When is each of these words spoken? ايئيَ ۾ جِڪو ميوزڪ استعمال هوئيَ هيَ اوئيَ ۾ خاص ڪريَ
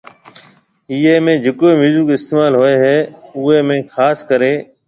ايئيَ 0.91 1.13
۾ 1.25 1.33
جِڪو 1.43 1.69
ميوزڪ 1.81 2.07
استعمال 2.15 2.53
هوئيَ 2.59 2.75
هيَ 2.85 2.97
اوئيَ 3.37 3.59
۾ 3.73 3.77
خاص 3.95 4.17
ڪريَ 4.33 4.53